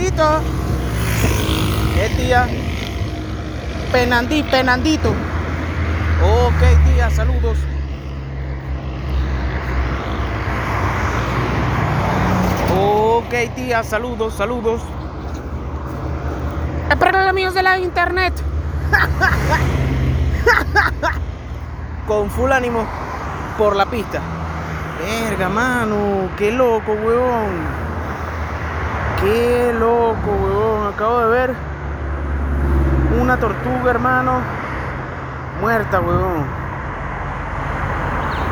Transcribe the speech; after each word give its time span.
Penandito. 0.00 0.40
¿Qué 1.94 2.08
tía? 2.16 2.48
Penandí, 3.92 4.42
Penandito. 4.44 5.10
Ok, 5.10 6.60
tía, 6.86 7.10
saludos. 7.10 7.58
Ok, 12.78 13.34
tía, 13.54 13.82
saludos, 13.82 14.34
saludos. 14.34 14.80
Es 16.90 16.96
para 16.96 17.20
los 17.20 17.28
amigos 17.28 17.52
de 17.52 17.62
la 17.62 17.78
internet. 17.78 18.32
Con 22.06 22.30
full 22.30 22.50
ánimo 22.52 22.86
por 23.58 23.76
la 23.76 23.84
pista. 23.84 24.20
Verga, 24.98 25.50
mano, 25.50 26.30
qué 26.38 26.50
loco, 26.50 26.92
weón. 26.92 27.79
Qué 29.20 29.74
loco, 29.78 30.30
weón. 30.42 30.94
Acabo 30.94 31.20
de 31.20 31.26
ver 31.28 31.54
una 33.20 33.36
tortuga, 33.38 33.90
hermano, 33.90 34.40
muerta, 35.60 36.00
weón. 36.00 36.44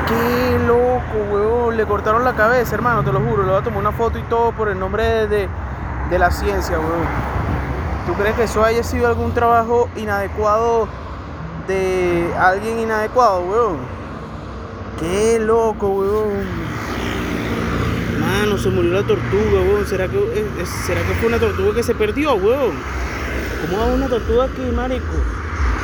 Qué 0.08 0.58
loco, 0.66 1.32
weón. 1.32 1.76
Le 1.76 1.86
cortaron 1.86 2.22
la 2.22 2.34
cabeza, 2.34 2.74
hermano, 2.74 3.02
te 3.02 3.12
lo 3.12 3.20
juro. 3.20 3.44
Le 3.44 3.50
voy 3.50 3.60
a 3.60 3.62
tomar 3.62 3.80
una 3.80 3.92
foto 3.92 4.18
y 4.18 4.22
todo 4.24 4.52
por 4.52 4.68
el 4.68 4.78
nombre 4.78 5.26
de, 5.26 5.48
de 6.10 6.18
la 6.18 6.30
ciencia, 6.30 6.78
weón. 6.78 7.06
¿Tú 8.06 8.12
crees 8.14 8.36
que 8.36 8.42
eso 8.44 8.62
haya 8.62 8.82
sido 8.82 9.06
algún 9.06 9.32
trabajo 9.32 9.88
inadecuado 9.96 10.86
de 11.66 12.30
alguien 12.38 12.80
inadecuado, 12.80 13.40
weón? 13.40 13.76
Qué 15.00 15.38
loco, 15.38 15.88
weón. 15.88 16.67
Mano, 18.38 18.56
se 18.56 18.70
murió 18.70 18.92
la 18.92 19.02
tortuga, 19.02 19.60
weón. 19.60 19.84
¿Será 19.84 20.06
que, 20.06 20.16
eh, 20.16 20.46
¿Será 20.86 21.02
que 21.02 21.12
fue 21.14 21.28
una 21.28 21.40
tortuga 21.40 21.74
que 21.74 21.82
se 21.82 21.92
perdió, 21.92 22.34
weón? 22.34 22.70
¿Cómo 23.62 23.78
va 23.78 23.86
una 23.86 24.06
tortuga 24.06 24.44
aquí, 24.44 24.62
marico? 24.72 25.04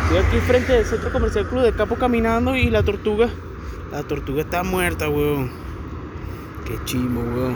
Estoy 0.04 0.18
aquí 0.18 0.38
frente 0.46 0.72
del 0.72 0.84
centro 0.84 1.10
comercial 1.10 1.48
Club 1.48 1.62
de 1.62 1.72
Capo 1.72 1.96
caminando 1.96 2.54
y 2.54 2.70
la 2.70 2.84
tortuga. 2.84 3.28
La 3.90 4.04
tortuga 4.04 4.42
está 4.42 4.62
muerta, 4.62 5.08
weón. 5.08 5.50
Qué 6.64 6.78
chimo, 6.84 7.22
weón. 7.22 7.54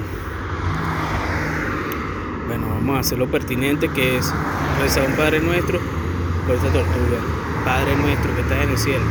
Bueno, 2.48 2.66
vamos 2.68 2.96
a 2.96 3.00
hacer 3.00 3.18
lo 3.18 3.28
pertinente 3.28 3.88
que 3.90 4.16
es 4.16 4.34
rezar 4.82 5.06
un 5.06 5.14
Padre 5.14 5.38
Nuestro 5.38 5.78
por 6.44 6.56
esta 6.56 6.72
tortuga. 6.72 7.18
Padre 7.64 7.94
nuestro 7.96 8.34
que 8.34 8.40
estás 8.40 8.64
en 8.64 8.70
el 8.70 8.78
cielo, 8.78 9.04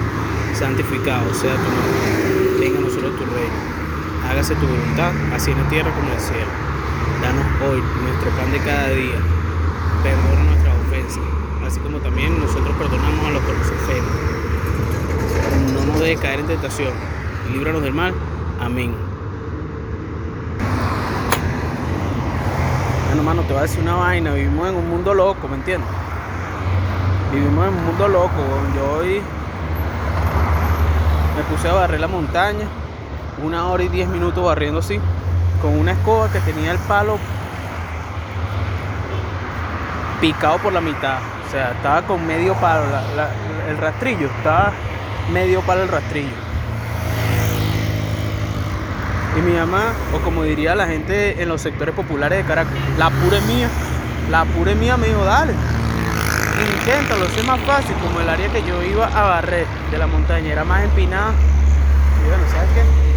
santificado 0.53 1.33
sea 1.33 1.53
tu 1.53 1.61
nombre. 1.61 2.59
Venga 2.59 2.79
a 2.79 2.81
nosotros 2.81 3.15
tu 3.15 3.23
reino. 3.23 3.76
Hágase 4.29 4.55
tu 4.55 4.67
voluntad, 4.67 5.11
así 5.33 5.51
en 5.51 5.63
la 5.63 5.69
tierra 5.69 5.91
como 5.91 6.07
en 6.07 6.13
el 6.13 6.19
cielo. 6.21 6.51
Danos 7.21 7.45
hoy 7.63 7.81
nuestro 8.03 8.29
pan 8.31 8.51
de 8.51 8.59
cada 8.59 8.89
día. 8.89 9.15
Perdona 10.03 10.43
nuestras 10.43 10.75
ofensas, 10.87 11.23
así 11.65 11.79
como 11.79 11.97
también 11.99 12.39
nosotros 12.39 12.75
perdonamos 12.77 13.25
a 13.25 13.31
los 13.31 13.41
que 13.43 13.53
nos 13.53 13.67
ofenden. 13.67 14.13
No 15.73 15.85
nos 15.85 15.99
dejes 15.99 16.19
caer 16.19 16.39
en 16.41 16.47
tentación. 16.47 16.93
Líbranos 17.51 17.81
del 17.81 17.93
mal. 17.93 18.13
Amén. 18.59 18.93
Bueno, 23.07 23.23
mano, 23.23 23.41
te 23.43 23.53
voy 23.53 23.59
a 23.59 23.61
decir 23.63 23.81
una 23.81 23.95
vaina. 23.95 24.33
Vivimos 24.33 24.67
en 24.69 24.75
un 24.75 24.89
mundo 24.89 25.13
loco, 25.13 25.47
¿me 25.47 25.55
entiendes? 25.55 25.89
Vivimos 27.33 27.67
en 27.67 27.73
un 27.73 27.85
mundo 27.85 28.07
loco. 28.07 28.43
Yo 28.75 28.99
hoy 28.99 29.21
me 31.35 31.43
puse 31.43 31.69
a 31.69 31.73
barrer 31.73 31.99
la 31.99 32.07
montaña, 32.07 32.67
una 33.43 33.67
hora 33.67 33.83
y 33.83 33.87
diez 33.89 34.07
minutos 34.07 34.43
barriendo 34.43 34.79
así, 34.79 34.99
con 35.61 35.77
una 35.77 35.91
escoba 35.91 36.31
que 36.31 36.39
tenía 36.39 36.71
el 36.71 36.77
palo 36.79 37.17
picado 40.21 40.57
por 40.57 40.73
la 40.73 40.81
mitad. 40.81 41.17
O 41.47 41.51
sea, 41.51 41.71
estaba 41.71 42.01
con 42.01 42.25
medio 42.25 42.53
palo, 42.55 42.83
el 43.69 43.77
rastrillo, 43.77 44.27
estaba 44.27 44.71
medio 45.31 45.61
palo 45.61 45.83
el 45.83 45.89
rastrillo. 45.89 46.35
Y 49.37 49.41
mi 49.41 49.53
mamá, 49.53 49.93
o 50.13 50.19
como 50.19 50.43
diría 50.43 50.73
la 50.75 50.87
gente 50.87 51.41
en 51.41 51.47
los 51.47 51.61
sectores 51.61 51.93
populares 51.93 52.39
de 52.39 52.43
Caracas, 52.43 52.73
la 52.97 53.09
pura 53.11 53.39
mía, 53.41 53.69
la 54.31 54.45
pura 54.45 54.73
mía 54.73 54.97
me 54.97 55.07
dijo, 55.07 55.23
dale, 55.23 55.53
inténtalo, 56.79 57.25
es 57.25 57.45
más 57.45 57.59
fácil, 57.61 57.95
como 58.03 58.19
el 58.19 58.27
área 58.27 58.49
que 58.49 58.63
yo 58.63 58.81
iba 58.81 59.05
a 59.05 59.23
barrer 59.23 59.67
de 59.91 59.97
la 59.97 60.07
montaña 60.07 60.51
era 60.51 60.63
más 60.63 60.83
empinada. 60.83 61.33
Y 62.25 62.27
bueno, 62.27 62.43
¿sabes 62.51 62.69
qué? 62.73 63.16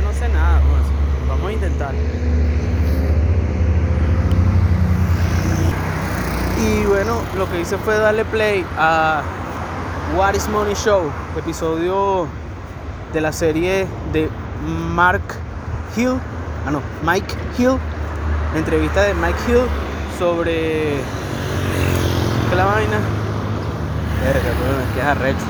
Yo 0.00 0.06
no 0.06 0.14
sé 0.14 0.28
nada, 0.30 0.60
vamos 1.28 1.46
a 1.46 1.52
intentar. 1.52 1.94
Y 6.58 6.86
bueno, 6.86 7.20
lo 7.36 7.50
que 7.50 7.60
hice 7.60 7.76
fue 7.76 7.98
darle 7.98 8.24
play 8.24 8.64
a 8.78 9.22
What 10.16 10.34
is 10.34 10.48
Money 10.48 10.74
Show, 10.74 11.02
episodio 11.36 12.26
de 13.12 13.20
la 13.20 13.30
serie 13.32 13.86
de 14.12 14.30
Mark 14.94 15.22
Hill, 15.94 16.18
ah 16.66 16.70
no, 16.70 16.80
Mike 17.04 17.34
Hill, 17.58 17.76
entrevista 18.54 19.02
de 19.02 19.12
Mike 19.12 19.38
Hill 19.48 19.66
sobre 20.18 20.94
¿qué 22.48 22.56
la 22.56 22.64
vaina. 22.64 22.98
Que 24.94 25.00
es 25.00 25.06
arrecho. 25.06 25.44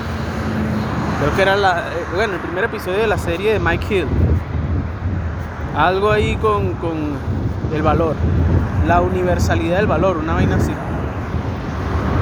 Creo 1.21 1.37
que 1.37 1.43
era 1.43 1.57
la, 1.57 1.81
eh, 1.81 2.07
bueno, 2.15 2.35
el 2.35 2.41
primer 2.41 2.65
episodio 2.65 2.99
de 2.99 3.07
la 3.07 3.19
serie 3.19 3.53
de 3.53 3.61
Mike 3.61 3.95
Hill. 3.95 4.07
Algo 5.77 6.11
ahí 6.11 6.37
con, 6.37 6.75
con 6.75 7.17
el 7.73 7.83
valor, 7.83 8.15
la 8.87 9.01
universalidad 9.01 9.77
del 9.77 9.87
valor, 9.87 10.17
una 10.17 10.35
vaina 10.35 10.57
así. 10.57 10.73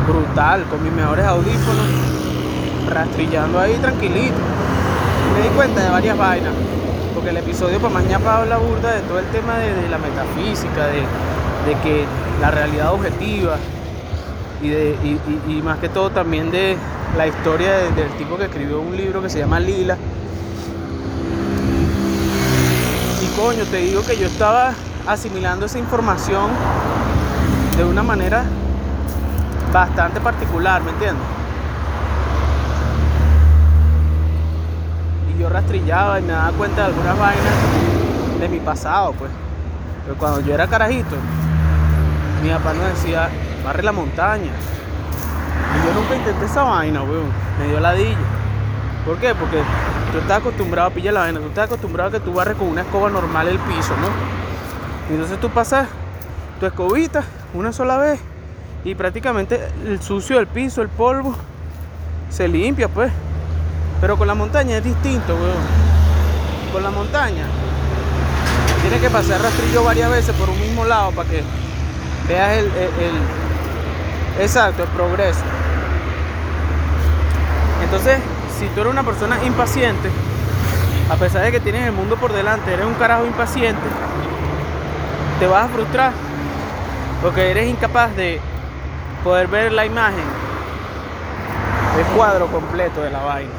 Brutal, 0.06 0.64
con 0.64 0.82
mis 0.82 0.92
mejores 0.92 1.26
audífonos, 1.26 1.86
rastrillando 2.88 3.58
ahí 3.58 3.74
tranquilito. 3.74 4.36
Me 5.34 5.42
di 5.42 5.48
cuenta 5.54 5.82
de 5.82 5.90
varias 5.90 6.16
vainas 6.16 6.52
porque 7.18 7.30
el 7.30 7.36
episodio 7.38 7.80
para 7.80 7.94
mañana 7.94 8.36
habla 8.36 8.58
burda 8.58 8.92
de 8.92 9.00
todo 9.00 9.18
el 9.18 9.24
tema 9.26 9.58
de, 9.58 9.88
la 9.88 9.98
metafísica, 9.98 10.86
de, 10.86 11.02
que 11.82 12.04
la 12.40 12.52
realidad 12.52 12.92
objetiva 12.92 13.56
y, 14.62 14.68
de, 14.68 15.18
y, 15.48 15.62
más 15.62 15.78
que 15.78 15.88
todo 15.88 16.10
también 16.10 16.52
de 16.52 16.76
la 17.16 17.26
historia 17.26 17.72
del 17.72 18.08
tipo 18.18 18.36
que 18.36 18.44
escribió 18.44 18.80
un 18.80 18.96
libro 18.96 19.20
que 19.20 19.28
se 19.28 19.40
llama 19.40 19.58
Lila. 19.58 19.96
Y 23.20 23.26
coño, 23.38 23.64
te 23.66 23.76
digo 23.76 24.02
que 24.04 24.16
yo 24.16 24.26
estaba 24.26 24.72
asimilando 25.06 25.66
esa 25.66 25.78
información 25.78 26.50
de 27.76 27.84
una 27.84 28.02
manera 28.02 28.42
bastante 29.72 30.20
particular, 30.20 30.82
¿me 30.82 30.90
entiendes? 30.90 31.24
yo 35.38 35.48
rastrillaba 35.48 36.18
y 36.18 36.22
me 36.22 36.32
daba 36.32 36.50
cuenta 36.50 36.80
de 36.80 36.86
algunas 36.88 37.16
vainas 37.16 37.54
de 38.40 38.48
mi 38.48 38.58
pasado, 38.58 39.12
pues. 39.12 39.30
Pero 40.04 40.18
cuando 40.18 40.40
yo 40.40 40.52
era 40.52 40.66
carajito, 40.66 41.14
mi 42.42 42.48
papá 42.50 42.74
nos 42.74 42.86
decía, 42.86 43.28
barre 43.64 43.84
la 43.84 43.92
montaña. 43.92 44.50
Y 44.50 45.86
yo 45.86 45.94
nunca 45.94 46.16
intenté 46.16 46.44
esa 46.44 46.64
vaina, 46.64 47.02
weón. 47.02 47.30
Me 47.60 47.68
dio 47.68 47.78
ladilla. 47.78 48.16
¿Por 49.06 49.16
qué? 49.18 49.32
Porque 49.32 49.62
tú 50.12 50.18
estás 50.18 50.38
acostumbrado 50.38 50.88
a 50.88 50.90
pillar 50.90 51.14
la 51.14 51.20
vaina, 51.20 51.40
tú 51.40 51.46
estás 51.46 51.66
acostumbrado 51.66 52.08
a 52.08 52.12
que 52.12 52.20
tú 52.20 52.32
barres 52.32 52.56
con 52.56 52.68
una 52.68 52.82
escoba 52.82 53.10
normal 53.10 53.48
el 53.48 53.58
piso, 53.58 53.94
¿no? 53.96 54.08
Entonces 55.14 55.38
tú 55.40 55.50
pasas 55.50 55.88
tu 56.60 56.66
escobita 56.66 57.24
una 57.54 57.72
sola 57.72 57.98
vez 57.98 58.20
y 58.84 58.94
prácticamente 58.94 59.68
el 59.86 60.00
sucio 60.00 60.36
del 60.36 60.46
piso, 60.46 60.82
el 60.82 60.88
polvo, 60.88 61.34
se 62.30 62.48
limpia, 62.48 62.88
pues. 62.88 63.10
Pero 64.00 64.16
con 64.16 64.28
la 64.28 64.34
montaña 64.34 64.78
es 64.78 64.84
distinto, 64.84 65.34
weón. 65.34 65.88
Con 66.72 66.82
la 66.82 66.90
montaña 66.90 67.46
tienes 68.82 69.00
que 69.00 69.10
pasar 69.10 69.40
rastrillo 69.40 69.82
varias 69.82 70.10
veces 70.10 70.34
por 70.36 70.48
un 70.48 70.60
mismo 70.60 70.84
lado 70.84 71.10
para 71.12 71.28
que 71.28 71.42
veas 72.28 72.58
el, 72.58 72.66
el, 72.66 74.40
exacto, 74.40 74.84
el 74.84 74.88
progreso. 74.90 75.40
Entonces, 77.82 78.18
si 78.58 78.66
tú 78.68 78.80
eres 78.80 78.92
una 78.92 79.04
persona 79.04 79.38
impaciente, 79.44 80.10
a 81.10 81.14
pesar 81.16 81.42
de 81.42 81.52
que 81.52 81.60
tienes 81.60 81.86
el 81.86 81.92
mundo 81.92 82.16
por 82.16 82.32
delante, 82.32 82.72
eres 82.74 82.86
un 82.86 82.94
carajo 82.94 83.24
impaciente, 83.24 83.88
te 85.38 85.46
vas 85.46 85.66
a 85.66 85.68
frustrar 85.68 86.12
porque 87.22 87.50
eres 87.50 87.68
incapaz 87.68 88.14
de 88.16 88.40
poder 89.22 89.46
ver 89.46 89.72
la 89.72 89.86
imagen, 89.86 90.24
el 91.98 92.16
cuadro 92.16 92.46
completo 92.48 93.00
de 93.00 93.10
la 93.10 93.20
vaina. 93.20 93.50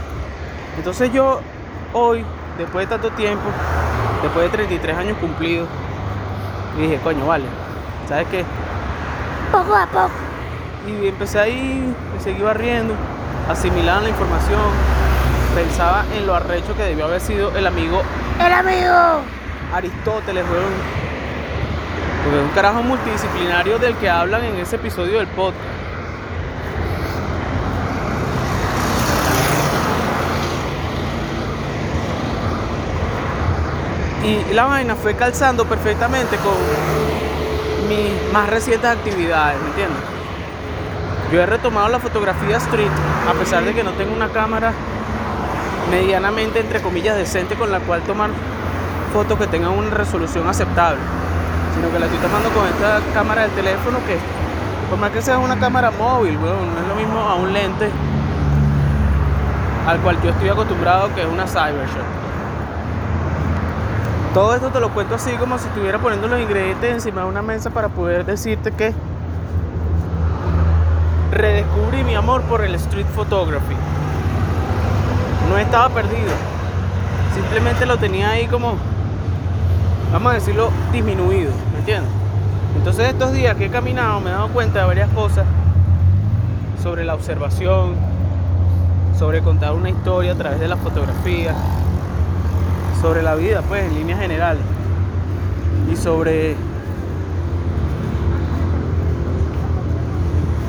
Entonces 0.77 1.11
yo 1.13 1.39
hoy, 1.93 2.25
después 2.57 2.87
de 2.87 2.95
tanto 2.95 3.11
tiempo, 3.15 3.49
después 4.21 4.51
de 4.51 4.57
33 4.57 4.97
años 4.97 5.17
cumplidos, 5.17 5.67
dije, 6.77 6.99
coño, 7.03 7.25
vale, 7.25 7.45
¿sabes 8.07 8.27
qué? 8.29 8.43
Poco 9.51 9.75
a 9.75 9.85
poco. 9.87 10.11
Y 10.87 11.07
empecé 11.07 11.39
ahí, 11.39 11.95
me 12.13 12.21
seguí 12.21 12.41
barriendo, 12.41 12.95
asimilaba 13.49 14.01
la 14.01 14.09
información, 14.09 14.61
pensaba 15.55 16.05
en 16.15 16.27
lo 16.27 16.35
arrecho 16.35 16.75
que 16.75 16.83
debió 16.83 17.05
haber 17.05 17.19
sido 17.19 17.55
el 17.57 17.65
amigo. 17.65 18.01
El 18.39 18.53
amigo. 18.53 19.21
Aristóteles, 19.73 20.45
weón. 20.45 20.99
Porque 22.23 22.37
es 22.37 22.43
un 22.43 22.51
carajo 22.51 22.83
multidisciplinario 22.83 23.79
del 23.79 23.95
que 23.95 24.09
hablan 24.09 24.43
en 24.43 24.55
ese 24.57 24.75
episodio 24.75 25.17
del 25.17 25.27
podcast. 25.27 25.57
Y 34.23 34.53
la 34.53 34.65
vaina 34.65 34.95
fue 34.95 35.15
calzando 35.15 35.65
perfectamente 35.65 36.37
con 36.37 36.53
mis 37.87 38.31
más 38.31 38.47
recientes 38.49 38.87
actividades, 38.87 39.59
¿me 39.61 39.69
entiendes? 39.69 40.18
Yo 41.31 41.41
he 41.41 41.45
retomado 41.45 41.89
la 41.89 41.99
fotografía 41.99 42.57
street, 42.57 42.89
a 43.29 43.33
pesar 43.33 43.63
de 43.63 43.73
que 43.75 43.83
no 43.83 43.91
tengo 43.91 44.15
una 44.15 44.29
cámara 44.29 44.73
medianamente, 45.91 46.59
entre 46.59 46.81
comillas, 46.81 47.15
decente 47.15 47.55
con 47.55 47.71
la 47.71 47.79
cual 47.79 48.01
tomar 48.01 48.31
fotos 49.13 49.37
que 49.37 49.45
tengan 49.45 49.77
una 49.77 49.91
resolución 49.91 50.47
aceptable, 50.47 50.99
sino 51.75 51.91
que 51.91 51.99
la 51.99 52.07
estoy 52.07 52.19
tomando 52.19 52.49
con 52.49 52.65
esta 52.65 52.99
cámara 53.13 53.43
del 53.43 53.51
teléfono 53.51 53.99
que, 54.07 54.17
por 54.89 54.97
más 54.97 55.11
que 55.11 55.21
sea 55.21 55.37
una 55.37 55.59
cámara 55.59 55.91
móvil, 55.91 56.33
no 56.33 56.47
es 56.47 56.87
lo 56.87 56.95
mismo 56.95 57.19
a 57.19 57.35
un 57.35 57.53
lente 57.53 57.91
al 59.87 59.99
cual 59.99 60.19
yo 60.23 60.31
estoy 60.31 60.49
acostumbrado, 60.49 61.13
que 61.13 61.21
es 61.21 61.27
una 61.27 61.45
Cybershot. 61.47 62.05
Todo 64.33 64.55
esto 64.55 64.69
te 64.69 64.79
lo 64.79 64.89
cuento 64.89 65.15
así 65.15 65.31
como 65.33 65.57
si 65.57 65.67
estuviera 65.67 65.99
poniendo 65.99 66.27
los 66.27 66.39
ingredientes 66.39 66.91
encima 66.91 67.21
de 67.21 67.27
una 67.27 67.41
mesa 67.41 67.69
para 67.69 67.89
poder 67.89 68.25
decirte 68.25 68.71
que 68.71 68.93
redescubrí 71.31 72.03
mi 72.03 72.15
amor 72.15 72.41
por 72.43 72.63
el 72.63 72.75
street 72.75 73.07
photography. 73.15 73.75
No 75.49 75.57
estaba 75.57 75.89
perdido. 75.89 76.31
Simplemente 77.33 77.85
lo 77.85 77.97
tenía 77.97 78.31
ahí 78.31 78.47
como, 78.47 78.75
vamos 80.11 80.31
a 80.31 80.35
decirlo, 80.35 80.69
disminuido. 80.91 81.51
¿Me 81.73 81.79
entiendes? 81.79 82.11
Entonces 82.77 83.09
estos 83.09 83.33
días 83.33 83.55
que 83.55 83.65
he 83.65 83.69
caminado 83.69 84.19
me 84.19 84.29
he 84.29 84.33
dado 84.33 84.49
cuenta 84.49 84.79
de 84.79 84.85
varias 84.85 85.09
cosas 85.09 85.45
sobre 86.81 87.03
la 87.03 87.15
observación, 87.15 87.95
sobre 89.17 89.41
contar 89.41 89.73
una 89.73 89.89
historia 89.89 90.33
a 90.33 90.35
través 90.35 90.59
de 90.59 90.67
la 90.67 90.77
fotografía 90.77 91.53
sobre 93.01 93.23
la 93.23 93.35
vida, 93.35 93.61
pues, 93.67 93.85
en 93.85 93.95
línea 93.95 94.17
general. 94.17 94.57
Y 95.91 95.95
sobre 95.95 96.55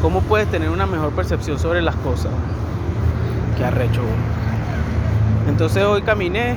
cómo 0.03 0.21
puedes 0.23 0.51
tener 0.51 0.71
una 0.71 0.87
mejor 0.87 1.13
percepción 1.13 1.59
sobre 1.59 1.83
las 1.83 1.97
cosas. 1.97 2.33
Que 3.57 3.65
arrecho. 3.65 4.01
Entonces 5.49 5.85
hoy 5.85 6.03
caminé 6.03 6.57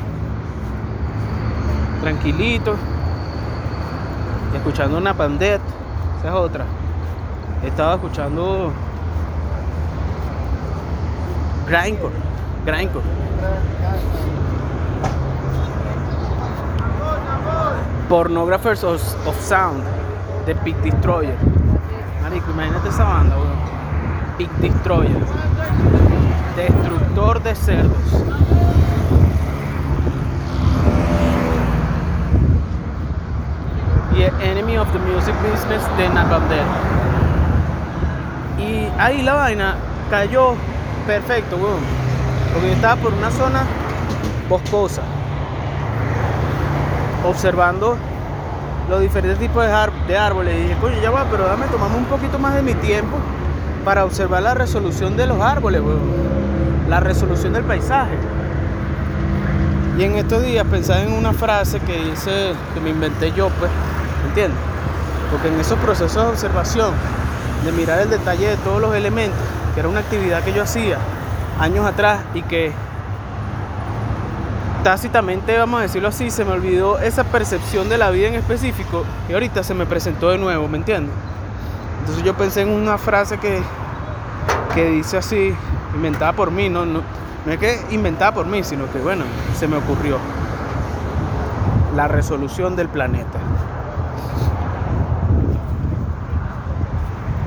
tranquilito, 2.01 2.75
escuchando 4.55 4.97
una 4.97 5.13
pandet, 5.13 5.61
esa 6.19 6.27
es 6.27 6.33
otra. 6.33 6.65
Estaba 7.65 7.95
escuchando 7.95 8.71
grindcore, 11.65 12.13
grindcore. 12.65 13.05
Pornographers 18.09 18.83
of, 18.83 19.01
of 19.27 19.41
Sound 19.41 19.83
de 20.45 20.53
Big 20.55 20.75
Destroyer. 20.81 21.52
Marico, 22.23 22.51
imagínate 22.51 22.87
esa 22.87 23.03
banda, 23.03 23.35
weón. 23.35 23.57
Big 24.37 24.49
Destroyer. 24.53 25.25
Destructor 26.55 27.43
de 27.43 27.53
cerdos. 27.53 28.23
Y 34.15 34.23
Enemy 34.41 34.77
of 34.77 34.89
the 34.93 34.99
Music 34.99 35.35
Business 35.41 35.83
de 35.97 36.07
Napalm. 36.07 36.43
Y 38.57 38.87
ahí 38.97 39.21
la 39.21 39.33
vaina 39.33 39.75
cayó 40.09 40.55
perfecto, 41.05 41.57
weón. 41.57 41.81
Porque 42.53 42.67
yo 42.67 42.73
estaba 42.73 42.95
por 43.01 43.13
una 43.13 43.31
zona 43.31 43.63
boscosa 44.47 45.01
observando 47.25 47.97
los 48.89 49.01
diferentes 49.01 49.39
tipos 49.39 49.65
de, 49.65 50.17
árboles. 50.17 50.55
Y 50.55 50.63
dije, 50.63 50.77
coño, 50.79 50.95
ya 51.01 51.11
va, 51.11 51.25
pero 51.29 51.45
dame, 51.45 51.65
tomamos 51.67 51.97
un 51.97 52.05
poquito 52.05 52.39
más 52.39 52.55
de 52.55 52.61
mi 52.61 52.73
tiempo 52.75 53.17
para 53.85 54.05
observar 54.05 54.43
la 54.43 54.53
resolución 54.53 55.17
de 55.17 55.27
los 55.27 55.41
árboles, 55.41 55.81
la 56.89 56.99
resolución 56.99 57.53
del 57.53 57.63
paisaje. 57.63 58.17
Y 59.97 60.03
en 60.03 60.15
estos 60.15 60.43
días 60.43 60.65
pensé 60.69 61.01
en 61.03 61.13
una 61.13 61.33
frase 61.33 61.79
que 61.79 61.97
hice, 62.07 62.53
que 62.73 62.79
me 62.79 62.89
inventé 62.89 63.31
yo, 63.31 63.49
pues, 63.59 63.69
¿entiendes? 64.27 64.57
Porque 65.29 65.49
en 65.49 65.59
esos 65.59 65.77
procesos 65.79 66.23
de 66.23 66.29
observación, 66.31 66.91
de 67.63 67.71
mirar 67.71 67.99
el 68.01 68.09
detalle 68.09 68.49
de 68.49 68.57
todos 68.57 68.81
los 68.81 68.95
elementos, 68.95 69.39
que 69.73 69.79
era 69.79 69.89
una 69.89 69.99
actividad 69.99 70.43
que 70.43 70.53
yo 70.53 70.63
hacía 70.63 70.97
años 71.59 71.85
atrás 71.85 72.21
y 72.33 72.41
que 72.41 72.71
tácitamente, 74.83 75.57
vamos 75.57 75.79
a 75.79 75.83
decirlo 75.83 76.09
así, 76.09 76.29
se 76.29 76.43
me 76.43 76.51
olvidó 76.51 76.99
esa 76.99 77.23
percepción 77.23 77.87
de 77.87 77.97
la 77.97 78.09
vida 78.09 78.27
en 78.27 78.35
específico 78.35 79.05
y 79.29 79.33
ahorita 79.33 79.63
se 79.63 79.73
me 79.73 79.85
presentó 79.85 80.29
de 80.29 80.37
nuevo, 80.37 80.67
¿me 80.67 80.77
entiendes? 80.77 81.15
Entonces 82.01 82.23
yo 82.25 82.35
pensé 82.35 82.61
en 82.61 82.69
una 82.69 82.97
frase 82.97 83.37
que, 83.37 83.61
que 84.75 84.89
dice 84.89 85.17
así, 85.17 85.55
inventada 85.95 86.33
por 86.33 86.51
mí, 86.51 86.67
no, 86.67 86.85
no, 86.85 87.01
no 87.45 87.51
es 87.51 87.57
que 87.57 87.79
inventada 87.91 88.33
por 88.33 88.45
mí, 88.45 88.61
sino 88.63 88.91
que 88.91 88.99
bueno, 88.99 89.23
se 89.57 89.67
me 89.67 89.77
ocurrió. 89.77 90.17
La 91.95 92.07
resolución 92.07 92.75
del 92.75 92.89
planeta. 92.89 93.39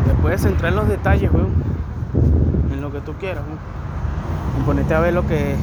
Te 0.06 0.14
puedes 0.22 0.44
en 0.44 0.76
los 0.76 0.88
detalles, 0.88 1.32
weón. 1.32 1.52
En 2.72 2.80
lo 2.80 2.92
que 2.92 3.00
tú 3.00 3.12
quieras, 3.14 3.42
weón. 3.44 3.58
Y 4.58 4.64
ponerte 4.64 4.94
a 4.94 5.00
ver 5.00 5.14
lo 5.14 5.26
que 5.26 5.56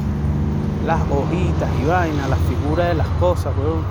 las 0.86 1.00
hojitas 1.10 1.68
y 1.82 1.86
vainas, 1.86 2.28
las 2.28 2.38
figuras 2.40 2.88
de 2.88 2.94
las 2.94 3.06
cosas, 3.20 3.52
weón. 3.56 3.82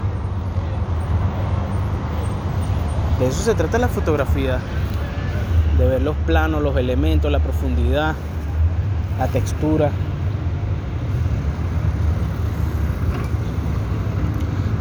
De 3.19 3.27
eso 3.27 3.41
se 3.43 3.55
trata 3.55 3.77
la 3.77 3.87
fotografía. 3.87 4.59
De 5.77 5.87
ver 5.87 6.01
los 6.01 6.15
planos, 6.27 6.61
los 6.61 6.77
elementos, 6.77 7.31
la 7.31 7.39
profundidad, 7.39 8.15
la 9.17 9.27
textura. 9.27 9.89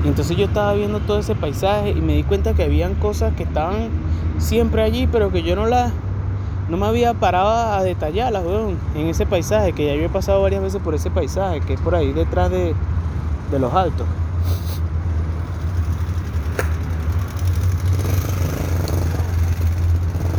Y 0.04 0.08
entonces 0.08 0.36
yo 0.36 0.46
estaba 0.46 0.74
viendo 0.74 1.00
todo 1.00 1.20
ese 1.20 1.34
paisaje 1.34 1.90
y 1.90 2.00
me 2.00 2.14
di 2.14 2.24
cuenta 2.24 2.54
que 2.54 2.64
habían 2.64 2.94
cosas 2.94 3.34
que 3.34 3.44
estaban 3.44 3.88
siempre 4.38 4.82
allí, 4.82 5.06
pero 5.06 5.30
que 5.30 5.42
yo 5.42 5.54
no 5.54 5.66
las 5.66 5.92
no 6.72 6.78
me 6.78 6.86
había 6.86 7.12
parado 7.12 7.50
a 7.50 7.82
detallarlas, 7.82 8.42
weón, 8.42 8.78
en 8.94 9.06
ese 9.08 9.26
paisaje, 9.26 9.74
que 9.74 9.84
ya 9.84 9.94
yo 9.94 10.06
he 10.06 10.08
pasado 10.08 10.40
varias 10.40 10.62
veces 10.62 10.80
por 10.80 10.94
ese 10.94 11.10
paisaje, 11.10 11.60
que 11.60 11.74
es 11.74 11.80
por 11.82 11.94
ahí 11.94 12.14
detrás 12.14 12.50
de, 12.50 12.74
de 13.50 13.58
los 13.58 13.74
altos. 13.74 14.06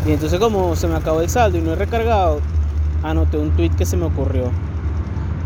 Y 0.07 0.11
entonces 0.11 0.39
como 0.39 0.75
se 0.75 0.87
me 0.87 0.95
acabó 0.95 1.21
el 1.21 1.29
saldo 1.29 1.59
y 1.59 1.61
no 1.61 1.73
he 1.73 1.75
recargado, 1.75 2.39
anoté 3.03 3.37
un 3.37 3.51
tweet 3.51 3.69
que 3.69 3.85
se 3.85 3.95
me 3.95 4.05
ocurrió. 4.05 4.45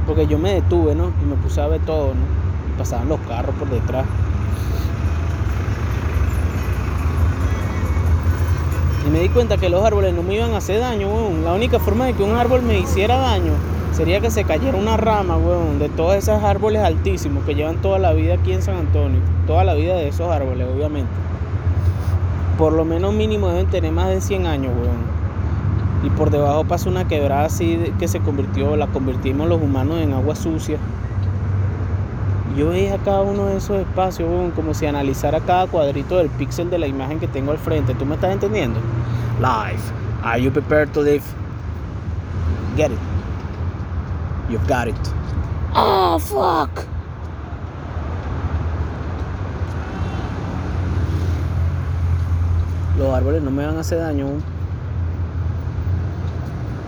Porque 0.05 0.25
yo 0.25 0.39
me 0.39 0.53
detuve, 0.53 0.95
¿no? 0.95 1.11
Y 1.21 1.25
me 1.25 1.35
puse 1.35 1.59
a 1.59 1.67
ver 1.67 1.81
todo, 1.81 2.13
¿no? 2.13 2.77
Pasaban 2.77 3.09
los 3.09 3.19
carros 3.27 3.53
por 3.55 3.69
detrás. 3.69 4.05
Y 9.07 9.09
me 9.09 9.21
di 9.21 9.29
cuenta 9.29 9.55
que 9.55 9.69
los 9.69 9.85
árboles 9.85 10.13
no 10.13 10.21
me 10.21 10.35
iban 10.35 10.53
a 10.53 10.57
hacer 10.57 10.81
daño, 10.81 11.07
weón. 11.07 11.45
La 11.45 11.53
única 11.53 11.79
forma 11.79 12.07
de 12.07 12.13
que 12.13 12.23
un 12.23 12.35
árbol 12.35 12.61
me 12.61 12.77
hiciera 12.77 13.15
daño 13.15 13.53
sería 13.93 14.19
que 14.19 14.29
se 14.29 14.43
cayera 14.43 14.77
una 14.77 14.97
rama, 14.97 15.37
weón, 15.37 15.79
de 15.79 15.87
todos 15.87 16.15
esos 16.15 16.43
árboles 16.43 16.81
altísimos 16.81 17.45
que 17.45 17.55
llevan 17.55 17.77
toda 17.77 17.99
la 17.99 18.11
vida 18.11 18.33
aquí 18.33 18.51
en 18.51 18.61
San 18.61 18.75
Antonio. 18.75 19.21
Toda 19.45 19.63
la 19.63 19.75
vida 19.75 19.95
de 19.95 20.09
esos 20.09 20.29
árboles, 20.29 20.67
obviamente. 20.75 21.09
Por 22.57 22.73
lo 22.73 22.83
menos 22.83 23.13
mínimo 23.13 23.47
deben 23.47 23.67
tener 23.67 23.93
más 23.93 24.09
de 24.09 24.19
100 24.19 24.45
años, 24.45 24.73
weón. 24.75 25.07
Y 26.03 26.09
por 26.09 26.29
debajo 26.29 26.65
pasa 26.65 26.89
una 26.89 27.07
quebrada 27.07 27.45
así 27.45 27.93
que 27.99 28.09
se 28.09 28.19
convirtió, 28.19 28.75
la 28.75 28.87
convertimos 28.87 29.47
los 29.47 29.61
humanos 29.61 30.01
en 30.01 30.11
agua 30.11 30.35
sucia. 30.35 30.79
Yo 32.57 32.69
veía 32.69 32.97
cada 32.97 33.21
uno 33.21 33.45
de 33.45 33.57
esos 33.57 33.77
espacios 33.77 34.51
como 34.55 34.73
si 34.73 34.87
analizara 34.87 35.39
cada 35.41 35.67
cuadrito 35.67 36.17
del 36.17 36.27
píxel 36.27 36.71
de 36.71 36.79
la 36.79 36.87
imagen 36.87 37.19
que 37.19 37.27
tengo 37.27 37.51
al 37.51 37.59
frente. 37.59 37.93
¿Tú 37.93 38.03
me 38.03 38.15
estás 38.15 38.31
entendiendo? 38.31 38.79
Life. 39.39 39.93
Are 40.23 40.41
you 40.41 40.49
prepared 40.49 40.91
to 40.93 41.01
live? 41.01 41.21
Get 42.75 42.91
it. 42.91 42.97
You've 44.49 44.67
got 44.67 44.87
it. 44.87 44.95
Oh, 45.75 46.17
fuck. 46.17 46.83
Los 52.97 53.13
árboles 53.13 53.43
no 53.43 53.51
me 53.51 53.67
van 53.67 53.77
a 53.77 53.81
hacer 53.81 53.99
daño. 53.99 54.29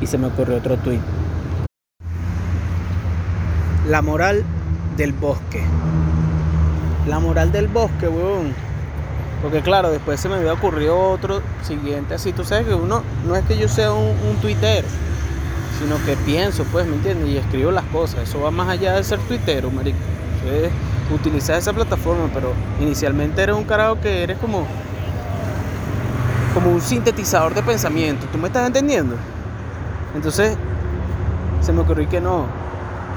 Y 0.01 0.07
se 0.07 0.17
me 0.17 0.25
ocurrió 0.25 0.57
otro 0.57 0.77
tweet. 0.77 1.01
La 3.87 4.01
moral 4.01 4.43
del 4.97 5.13
bosque. 5.13 5.63
La 7.07 7.19
moral 7.19 7.51
del 7.51 7.67
bosque, 7.67 8.07
weón, 8.07 8.53
Porque 9.41 9.61
claro, 9.61 9.89
después 9.89 10.19
se 10.19 10.29
me 10.29 10.35
había 10.35 10.53
ocurrido 10.53 10.99
otro 10.99 11.41
siguiente 11.63 12.13
así. 12.13 12.33
Tú 12.33 12.43
sabes 12.43 12.67
que 12.67 12.73
uno, 12.73 13.03
no 13.25 13.35
es 13.35 13.45
que 13.45 13.57
yo 13.57 13.67
sea 13.67 13.93
un, 13.93 14.15
un 14.29 14.35
tuitero, 14.41 14.87
sino 15.79 15.95
que 16.05 16.15
pienso, 16.25 16.63
pues, 16.65 16.85
¿me 16.85 16.95
entiendes? 16.95 17.29
Y 17.29 17.37
escribo 17.37 17.71
las 17.71 17.85
cosas. 17.85 18.27
Eso 18.27 18.41
va 18.41 18.51
más 18.51 18.69
allá 18.69 18.95
de 18.95 19.03
ser 19.03 19.19
tuitero, 19.19 19.71
marico. 19.71 19.97
Eso 20.43 20.65
es 20.65 20.71
utilizar 21.13 21.57
esa 21.57 21.73
plataforma, 21.73 22.29
pero 22.33 22.53
inicialmente 22.79 23.41
eres 23.41 23.55
un 23.55 23.63
carajo 23.63 23.99
que 23.99 24.23
eres 24.23 24.37
como 24.37 24.65
como 26.53 26.71
un 26.71 26.81
sintetizador 26.81 27.53
de 27.53 27.63
pensamiento. 27.63 28.25
¿Tú 28.31 28.37
me 28.37 28.47
estás 28.47 28.67
entendiendo? 28.67 29.15
Entonces, 30.15 30.57
se 31.61 31.71
me 31.71 31.81
ocurrió 31.81 32.09
que 32.09 32.19
no, 32.19 32.45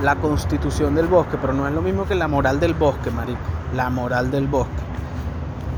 la 0.02 0.16
constitución 0.16 0.94
del 0.96 1.06
bosque, 1.06 1.38
pero 1.40 1.52
no 1.52 1.66
es 1.66 1.72
lo 1.72 1.80
mismo 1.80 2.06
que 2.06 2.16
la 2.16 2.26
moral 2.26 2.58
del 2.58 2.74
bosque, 2.74 3.10
marico. 3.10 3.38
La 3.74 3.88
moral 3.88 4.30
del 4.30 4.48
bosque. 4.48 4.82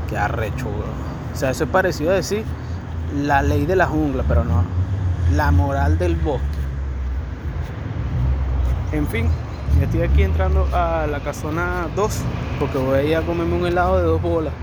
Qué 0.09 0.17
arrecho. 0.17 0.67
O 0.67 1.37
sea, 1.37 1.51
eso 1.51 1.65
es 1.65 1.69
parecido 1.69 2.11
a 2.11 2.15
decir 2.15 2.43
la 3.15 3.43
ley 3.43 3.65
de 3.65 3.75
la 3.75 3.85
jungla, 3.85 4.23
pero 4.27 4.43
no. 4.43 4.63
La 5.35 5.51
moral 5.51 5.97
del 5.99 6.15
bosque. 6.15 6.45
En 8.91 9.07
fin, 9.07 9.27
estoy 9.81 10.01
aquí 10.01 10.23
entrando 10.23 10.67
a 10.73 11.05
la 11.05 11.19
casona 11.19 11.87
2 11.95 12.21
porque 12.59 12.77
voy 12.77 12.97
a 12.97 13.03
ir 13.03 13.15
a 13.17 13.21
comerme 13.21 13.55
un 13.55 13.67
helado 13.67 13.97
de 13.97 14.03
dos 14.03 14.21
bolas. 14.21 14.53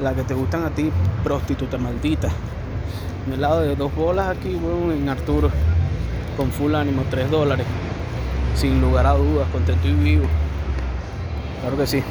La 0.00 0.12
que 0.12 0.22
te 0.22 0.34
gustan 0.34 0.64
a 0.64 0.70
ti, 0.70 0.92
prostituta 1.24 1.78
maldita. 1.78 2.28
Un 3.26 3.32
helado 3.32 3.60
de 3.60 3.76
dos 3.76 3.94
bolas 3.94 4.28
aquí, 4.28 4.54
weón, 4.56 4.92
en 4.92 5.08
Arturo. 5.08 5.50
Con 6.36 6.50
full 6.50 6.74
ánimo, 6.74 7.02
3 7.10 7.30
dólares. 7.30 7.66
Sin 8.58 8.80
lugar 8.80 9.06
a 9.06 9.12
dudas, 9.12 9.48
contento 9.52 9.86
y 9.86 9.92
vivo. 9.92 10.26
Claro 11.60 11.76
que 11.76 11.86
sí. 11.86 12.02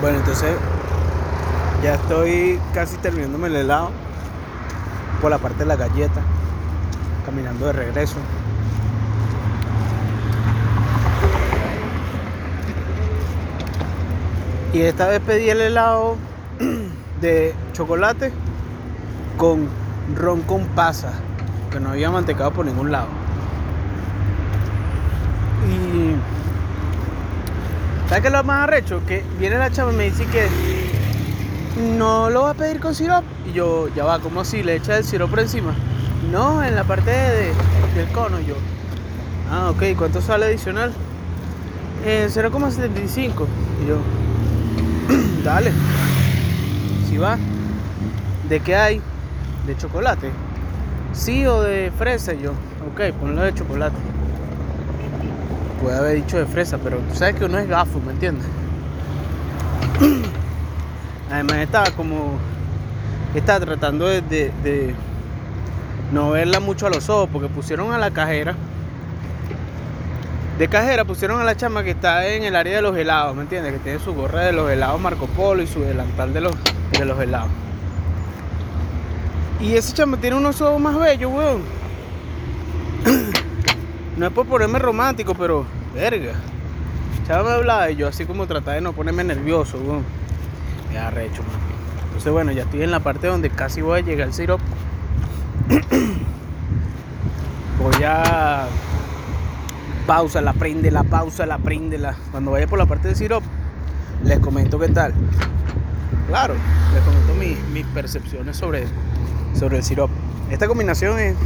Bueno, 0.00 0.20
entonces 0.20 0.56
ya 1.82 1.96
estoy 1.96 2.58
casi 2.72 2.96
terminándome 2.96 3.48
el 3.48 3.56
helado 3.56 3.90
por 5.20 5.30
la 5.30 5.36
parte 5.36 5.58
de 5.58 5.66
la 5.66 5.76
galleta, 5.76 6.22
caminando 7.26 7.66
de 7.66 7.72
regreso. 7.74 8.16
Y 14.72 14.82
esta 14.82 15.08
vez 15.08 15.20
pedí 15.20 15.50
el 15.50 15.60
helado 15.60 16.16
de 17.20 17.54
chocolate 17.72 18.32
con 19.36 19.68
ron 20.16 20.42
con 20.42 20.64
pasa, 20.66 21.12
que 21.70 21.80
no 21.80 21.90
había 21.90 22.10
mantecado 22.10 22.52
por 22.52 22.64
ningún 22.66 22.92
lado. 22.92 23.08
Y 25.68 26.14
¿sabes 28.08 28.22
qué 28.22 28.28
es 28.28 28.32
lo 28.34 28.44
más 28.44 28.64
arrecho? 28.64 29.02
Que 29.06 29.24
viene 29.38 29.58
la 29.58 29.70
chava 29.70 29.92
y 29.92 29.96
me 29.96 30.04
dice 30.04 30.24
que 30.26 30.46
no 31.96 32.30
lo 32.30 32.42
va 32.42 32.50
a 32.50 32.54
pedir 32.54 32.80
con 32.80 32.94
sirope. 32.94 33.26
Y 33.48 33.52
yo, 33.52 33.88
ya 33.94 34.04
va, 34.04 34.18
como 34.20 34.40
así? 34.42 34.62
¿Le 34.62 34.76
echa 34.76 34.98
el 34.98 35.04
sirope 35.04 35.30
por 35.30 35.40
encima? 35.40 35.74
No, 36.30 36.62
en 36.62 36.74
la 36.76 36.84
parte 36.84 37.10
de- 37.10 37.52
del 37.96 38.08
cono. 38.12 38.38
Yo, 38.40 38.54
ah, 39.50 39.70
ok, 39.70 39.96
¿cuánto 39.96 40.20
sale 40.20 40.46
adicional? 40.46 40.92
Eh, 42.04 42.28
0,75. 42.30 43.46
Y 43.82 43.88
yo, 43.88 43.96
dale. 45.54 45.72
Si 47.08 47.16
va. 47.18 47.36
¿De 48.48 48.60
qué 48.60 48.76
hay? 48.76 49.00
¿De 49.66 49.76
chocolate? 49.76 50.30
Sí 51.12 51.46
o 51.46 51.60
de 51.62 51.92
fresa. 51.98 52.32
Yo, 52.34 52.52
ok, 52.92 53.12
ponlo 53.18 53.42
de 53.42 53.54
chocolate. 53.54 53.96
Puede 55.82 55.96
haber 55.96 56.16
dicho 56.16 56.38
de 56.38 56.46
fresa, 56.46 56.78
pero 56.78 56.98
tú 56.98 57.14
sabes 57.14 57.36
que 57.36 57.44
uno 57.46 57.58
es 57.58 57.68
gafo, 57.68 58.00
¿me 58.04 58.12
entiendes? 58.12 58.46
Además 61.32 61.56
estaba 61.56 61.90
como. 61.92 62.38
Estaba 63.34 63.64
tratando 63.64 64.06
de- 64.06 64.20
de 64.22 64.94
no 66.12 66.30
verla 66.32 66.58
mucho 66.58 66.88
a 66.88 66.90
los 66.90 67.08
ojos 67.08 67.28
porque 67.32 67.48
pusieron 67.48 67.92
a 67.92 67.98
la 67.98 68.10
cajera. 68.10 68.56
De 70.60 70.68
cajera 70.68 71.06
pusieron 71.06 71.40
a 71.40 71.44
la 71.44 71.56
chama 71.56 71.82
que 71.82 71.92
está 71.92 72.28
en 72.28 72.42
el 72.42 72.54
área 72.54 72.76
de 72.76 72.82
los 72.82 72.94
helados, 72.94 73.34
¿me 73.34 73.40
entiendes? 73.40 73.72
Que 73.72 73.78
tiene 73.78 73.98
su 73.98 74.12
gorra 74.12 74.40
de 74.40 74.52
los 74.52 74.70
helados 74.70 75.00
Marco 75.00 75.26
Polo 75.26 75.62
y 75.62 75.66
su 75.66 75.80
delantal 75.80 76.34
de 76.34 76.42
los, 76.42 76.54
de 76.92 77.04
los 77.06 77.18
helados. 77.18 77.48
Y 79.58 79.74
ese 79.74 79.94
chama 79.94 80.18
tiene 80.18 80.36
unos 80.36 80.60
ojos 80.60 80.78
más 80.78 80.98
bellos, 80.98 81.32
weón. 81.32 81.62
No 84.18 84.26
es 84.26 84.32
por 84.34 84.46
ponerme 84.46 84.78
romántico, 84.78 85.34
pero 85.34 85.64
verga. 85.94 86.34
Chava 87.26 87.42
me 87.42 87.54
hablaba 87.54 87.90
y 87.90 87.96
yo 87.96 88.06
así 88.06 88.26
como 88.26 88.46
trataba 88.46 88.74
de 88.74 88.82
no 88.82 88.92
ponerme 88.92 89.24
nervioso, 89.24 89.78
weón. 89.78 90.04
Me 90.90 90.96
da 90.96 91.08
recho, 91.08 91.42
man. 91.42 91.52
Entonces 92.08 92.30
bueno, 92.30 92.52
ya 92.52 92.64
estoy 92.64 92.82
en 92.82 92.90
la 92.90 93.00
parte 93.00 93.28
donde 93.28 93.48
casi 93.48 93.80
voy 93.80 94.00
a 94.00 94.02
llegar 94.02 94.26
al 94.26 94.34
sirope. 94.34 94.62
voy 97.78 98.04
a 98.04 98.66
pausa, 100.10 100.40
la 100.40 100.52
prende, 100.54 100.90
la 100.90 101.04
pausa, 101.04 101.46
la 101.46 101.58
prende, 101.58 101.96
la. 101.96 102.16
Cuando 102.32 102.50
vaya 102.50 102.66
por 102.66 102.80
la 102.80 102.86
parte 102.86 103.06
del 103.06 103.16
sirope, 103.16 103.46
les 104.24 104.40
comento 104.40 104.76
qué 104.76 104.88
tal. 104.88 105.14
Claro, 106.26 106.54
les 106.92 107.02
comento 107.04 107.32
mis, 107.34 107.56
mis 107.68 107.86
percepciones 107.86 108.56
sobre, 108.56 108.86
sobre 109.54 109.76
el 109.76 109.84
sirope. 109.84 110.12
Esta 110.50 110.66
combinación 110.66 111.16
es 111.20 111.36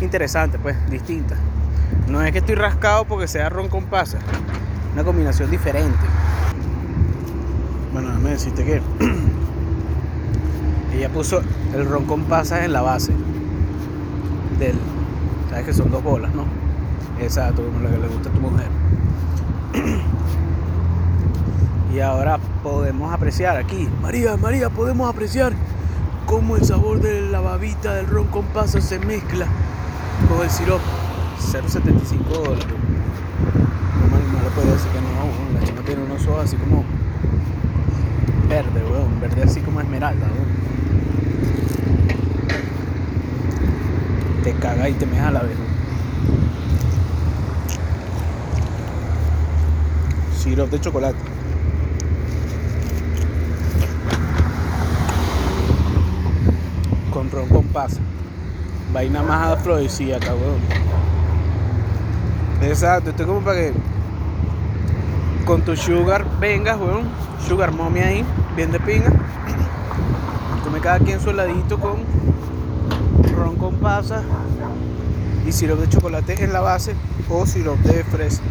interesante, 0.00 0.58
pues, 0.58 0.74
distinta. 0.90 1.36
No 2.08 2.20
es 2.20 2.32
que 2.32 2.38
estoy 2.38 2.56
rascado 2.56 3.04
porque 3.04 3.28
sea 3.28 3.48
ron 3.48 3.68
con 3.68 3.84
pasa. 3.84 4.18
Una 4.94 5.04
combinación 5.04 5.48
diferente. 5.48 6.04
Bueno, 7.92 8.08
déjame 8.08 8.30
decirte 8.30 8.64
que 8.64 8.82
ella 10.96 11.08
puso 11.08 11.40
el 11.72 11.88
ron 11.88 12.06
con 12.06 12.24
pasas 12.24 12.64
en 12.64 12.72
la 12.72 12.82
base 12.82 13.12
del. 14.58 14.74
Sabes 15.50 15.66
que 15.66 15.72
son 15.72 15.88
dos 15.92 16.02
bolas, 16.02 16.34
¿no? 16.34 16.61
Exacto, 17.22 17.62
como 17.64 17.80
la 17.80 17.90
que 17.90 17.98
le 17.98 18.08
gusta 18.08 18.28
a 18.28 18.32
tu 18.32 18.40
mujer. 18.40 18.66
Y 21.94 22.00
ahora 22.00 22.38
podemos 22.62 23.12
apreciar 23.12 23.56
aquí. 23.56 23.88
María, 24.00 24.36
María, 24.36 24.70
podemos 24.70 25.08
apreciar 25.08 25.52
cómo 26.26 26.56
el 26.56 26.64
sabor 26.64 27.00
de 27.00 27.20
la 27.20 27.40
babita 27.40 27.94
del 27.94 28.06
ron 28.06 28.26
con 28.28 28.44
pasas 28.46 28.84
se 28.84 28.98
mezcla 28.98 29.46
con 30.28 30.42
el 30.42 30.50
sirope. 30.50 30.82
0.75 31.52 32.24
dólares. 32.44 32.66
No, 34.00 34.08
mal- 34.10 34.32
no 34.32 34.42
le 34.42 34.50
puedo 34.54 34.72
decir 34.72 34.90
que 34.92 35.00
no, 35.00 35.58
la 35.60 35.66
chica 35.66 35.82
tiene 35.84 36.02
unos 36.04 36.26
ojos 36.26 36.44
así 36.44 36.56
como 36.56 36.84
verde, 38.48 38.82
weón, 38.90 39.20
verde 39.20 39.42
así 39.42 39.60
como 39.60 39.80
esmeralda, 39.80 40.26
weón. 40.26 40.62
Te 44.44 44.52
caga 44.54 44.88
y 44.88 44.92
te 44.94 45.06
meja 45.06 45.30
la 45.30 45.42
vez. 45.42 45.56
Sirope 50.42 50.72
de 50.72 50.80
chocolate. 50.80 51.18
Con 57.12 57.30
ron 57.30 57.48
con 57.48 57.62
pasa. 57.66 58.00
Vaina 58.92 59.22
más 59.22 59.52
afrodisíaca, 59.52 60.34
weón. 60.34 60.58
Exacto, 62.60 63.10
esto 63.10 63.22
es 63.22 63.28
como 63.28 63.40
para 63.42 63.56
que 63.56 63.72
con 65.44 65.62
tu 65.62 65.76
sugar 65.76 66.26
vengas, 66.40 66.76
weón. 66.76 67.08
Sugar 67.46 67.70
mommy 67.70 68.00
ahí, 68.00 68.24
bien 68.56 68.72
de 68.72 68.80
pinga. 68.80 69.12
Come 70.64 70.80
cada 70.80 70.98
quien 70.98 71.20
su 71.20 71.30
heladito 71.30 71.78
con 71.78 71.98
ron 73.36 73.54
con 73.54 73.76
pasa 73.76 74.24
y 75.46 75.52
sirope 75.52 75.82
de 75.82 75.88
chocolate 75.88 76.42
en 76.42 76.52
la 76.52 76.60
base 76.60 76.96
o 77.30 77.46
sirope 77.46 77.88
de 77.92 78.02
fresa. 78.02 78.42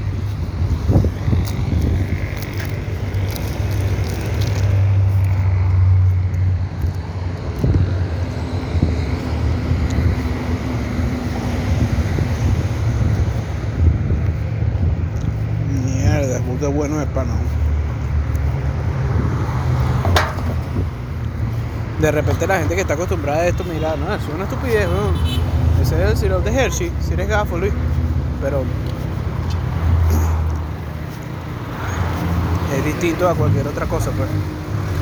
Mierda, 16.89 17.03
es 17.03 17.13
bueno 17.13 17.33
de 22.01 22.11
repente 22.11 22.47
la 22.47 22.57
gente 22.57 22.75
que 22.75 22.81
está 22.81 22.95
acostumbrada 22.95 23.41
a 23.41 23.47
esto 23.47 23.63
mira, 23.63 23.95
no, 23.95 24.13
es 24.13 24.21
una 24.33 24.45
estupidez, 24.45 24.88
weón. 24.88 25.13
Ese 25.81 26.03
es 26.03 26.11
el 26.11 26.17
sirope 26.17 26.50
de 26.50 26.57
Hershey, 26.57 26.91
si 27.00 27.13
eres 27.13 27.29
gafo, 27.29 27.57
Luis. 27.57 27.71
Pero 28.41 28.63
es 32.75 32.85
distinto 32.85 33.29
a 33.29 33.35
cualquier 33.35 33.67
otra 33.67 33.85
cosa, 33.85 34.09
pues. 34.11 34.27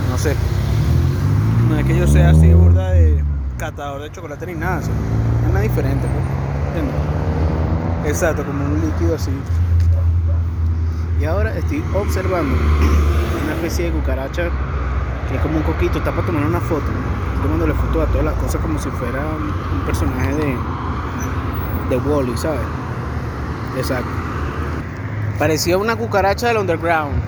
No 0.10 0.18
sé. 0.18 0.36
No 1.70 1.80
es 1.80 1.86
que 1.86 1.98
yo 1.98 2.08
sea 2.08 2.32
así 2.32 2.54
burda 2.54 2.92
de 2.92 3.24
catador 3.58 4.02
de 4.02 4.12
chocolate 4.12 4.48
ni 4.48 4.56
nada, 4.56 4.82
es 4.82 4.90
nada 5.48 5.62
diferente, 5.62 6.06
pues. 6.06 8.12
Exacto, 8.12 8.44
como 8.44 8.66
un 8.66 8.82
líquido 8.82 9.16
así. 9.16 9.32
Y 11.20 11.26
ahora 11.26 11.54
estoy 11.58 11.84
observando 11.94 12.56
una 12.56 13.54
especie 13.56 13.86
de 13.86 13.92
cucaracha 13.92 14.44
que 15.28 15.36
es 15.36 15.42
como 15.42 15.58
un 15.58 15.64
coquito, 15.64 15.98
está 15.98 16.12
para 16.12 16.26
tomar 16.26 16.46
una 16.46 16.62
foto. 16.62 16.86
Estoy 16.86 17.44
tomándole 17.44 17.74
foto 17.74 18.02
a 18.02 18.06
todas 18.06 18.24
las 18.24 18.36
cosas 18.36 18.62
como 18.62 18.80
si 18.80 18.90
fuera 18.90 19.20
un, 19.20 19.86
personaje 19.86 20.34
de, 20.34 20.56
de 21.90 21.98
Wally, 21.98 22.38
¿sabes? 22.38 22.62
Exacto. 23.78 24.10
Parecía 25.38 25.78
una 25.78 25.98
cucaracha 25.98 26.48
del 26.48 26.58
underground. 26.58 27.22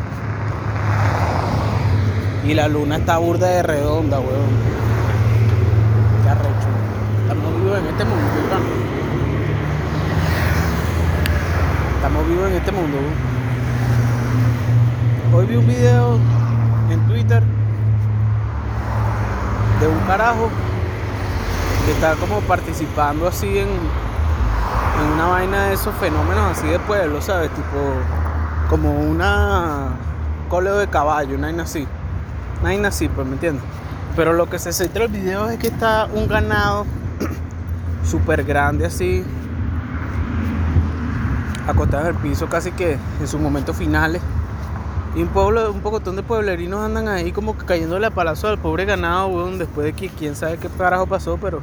Y 2.45 2.53
la 2.53 2.69
luna 2.69 2.97
está 2.97 3.17
burda 3.17 3.47
de 3.47 3.61
redonda, 3.61 4.19
weón. 4.19 4.31
Qué 6.23 6.29
arrecho. 6.29 6.67
Estamos 7.23 7.55
vivos 7.61 7.77
en 7.77 7.85
este 7.87 8.05
mundo, 8.05 8.49
pana. 8.49 8.65
Estamos 11.97 12.27
vivos 12.27 12.49
en 12.49 12.55
este 12.55 12.71
mundo, 12.71 12.97
weón. 12.97 13.40
Hoy 15.33 15.45
vi 15.45 15.55
un 15.55 15.65
video 15.65 16.19
en 16.89 17.07
Twitter 17.07 17.41
de 19.79 19.87
un 19.87 19.99
carajo 20.01 20.49
que 21.85 21.93
está 21.93 22.15
como 22.15 22.41
participando 22.41 23.29
así 23.29 23.47
en, 23.47 23.69
en 23.69 25.13
una 25.13 25.27
vaina 25.27 25.67
de 25.67 25.75
esos 25.75 25.95
fenómenos 25.95 26.57
así 26.57 26.67
de 26.67 26.79
pueblo, 26.79 27.21
¿sabes? 27.21 27.49
Tipo, 27.51 27.77
como 28.69 28.91
una 28.91 29.91
coleo 30.49 30.77
de 30.77 30.87
caballo, 30.87 31.37
una 31.37 31.47
vaina 31.47 31.63
así. 31.63 31.87
Una 32.59 32.63
vaina 32.63 32.89
así, 32.89 33.07
pues, 33.07 33.25
¿me 33.25 33.33
entiendes? 33.33 33.63
Pero 34.17 34.33
lo 34.33 34.49
que 34.49 34.59
se 34.59 34.73
centra 34.73 35.05
el 35.05 35.11
video 35.11 35.49
es 35.49 35.57
que 35.59 35.67
está 35.67 36.09
un 36.13 36.27
ganado 36.27 36.85
súper 38.03 38.43
grande 38.43 38.85
así, 38.85 39.23
acostado 41.65 42.09
en 42.09 42.15
el 42.15 42.21
piso 42.21 42.49
casi 42.49 42.73
que 42.73 42.97
en 43.21 43.27
sus 43.29 43.39
momentos 43.39 43.77
finales. 43.77 44.21
Y 45.15 45.21
un 45.23 45.27
pueblo, 45.27 45.71
un 45.71 45.81
pocotón 45.81 46.15
de 46.15 46.23
pueblerinos 46.23 46.79
andan 46.81 47.09
ahí 47.09 47.31
como 47.33 47.55
cayéndole 47.57 48.07
a 48.07 48.11
palazo 48.11 48.47
al 48.47 48.57
pobre 48.57 48.85
ganado, 48.85 49.27
weón, 49.27 49.57
después 49.57 49.83
de 49.85 49.93
que 49.93 50.07
quién 50.09 50.35
sabe 50.35 50.57
qué 50.57 50.69
carajo 50.69 51.05
pasó, 51.05 51.37
pero. 51.41 51.59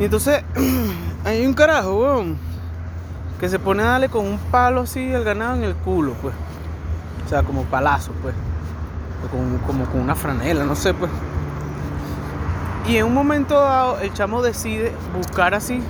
Y 0.00 0.04
entonces, 0.04 0.42
hay 1.24 1.44
un 1.44 1.52
carajo, 1.52 1.94
weón, 2.00 2.38
que 3.38 3.48
se 3.48 3.58
pone 3.58 3.82
a 3.82 3.86
darle 3.86 4.08
con 4.08 4.26
un 4.26 4.38
palo 4.38 4.80
así 4.82 5.12
al 5.12 5.22
ganado 5.24 5.56
en 5.56 5.64
el 5.64 5.74
culo, 5.74 6.14
pues. 6.22 6.34
O 7.26 7.28
sea, 7.28 7.42
como 7.42 7.64
palazo, 7.64 8.12
pues. 8.22 8.34
O 9.26 9.28
con- 9.30 9.58
como 9.66 9.84
con 9.84 10.00
una 10.00 10.14
franela, 10.14 10.64
no 10.64 10.74
sé, 10.74 10.94
pues. 10.94 11.10
Y 12.88 12.96
en 12.96 13.04
un 13.06 13.14
momento 13.14 13.60
dado, 13.60 13.98
el 14.00 14.12
chamo 14.14 14.40
decide 14.42 14.92
buscar 15.14 15.54
así 15.54 15.80